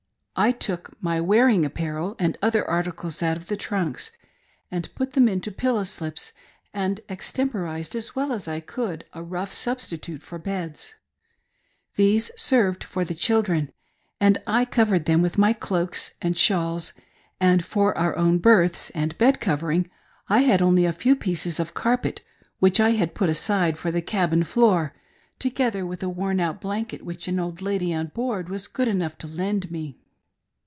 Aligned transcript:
I 0.33 0.49
took 0.51 0.95
my 1.03 1.21
wearing 1.21 1.65
apparel 1.65 2.15
and 2.17 2.35
other 2.41 2.67
articles 2.67 3.21
out 3.21 3.37
of 3.37 3.45
the 3.45 3.57
trunks 3.57 4.09
and 4.71 4.89
put 4.95 5.13
them 5.13 5.27
into 5.27 5.51
pillow 5.51 5.83
slips, 5.83 6.33
and 6.73 6.99
extemporised 7.07 7.95
as 7.95 8.15
well 8.15 8.33
as 8.33 8.47
I 8.47 8.59
could 8.59 9.05
a 9.13 9.21
rough 9.21 9.53
sub 9.53 9.77
stitute 9.77 10.23
for 10.23 10.39
beds. 10.39 10.95
These 11.95 12.31
served 12.37 12.83
for 12.83 13.05
the 13.05 13.13
children, 13.13 13.71
and 14.19 14.39
I 14.47 14.65
cov 14.65 14.87
ered 14.89 15.05
them 15.05 15.21
with 15.21 15.37
my 15.37 15.53
cloaks 15.53 16.15
and 16.23 16.35
shawls; 16.35 16.93
and 17.39 17.63
for 17.63 17.95
our 17.95 18.17
own 18.17 18.39
berths 18.39 18.89
and 18.95 19.15
bed 19.19 19.41
covering 19.41 19.91
I 20.27 20.39
had 20.39 20.59
only 20.63 20.85
a 20.87 20.93
few 20.93 21.15
pieces 21.15 21.59
of 21.59 21.75
carpet 21.75 22.21
which 22.57 22.79
I 22.79 22.91
had 22.91 23.13
put 23.13 23.29
*aside 23.29 23.77
for 23.77 23.91
the 23.91 24.01
cabin 24.01 24.43
floor, 24.43 24.95
together 25.37 25.85
with 25.85 26.01
a 26.01 26.09
worn 26.09 26.39
out 26.39 26.59
blanket 26.61 27.05
which 27.05 27.27
an 27.27 27.37
old 27.39 27.61
lady 27.61 27.93
on 27.93 28.07
board 28.07 28.49
was 28.49 28.67
good 28.67 28.87
enough 28.87 29.19
to 29.19 29.27
lend 29.27 29.69
me. 29.69 29.99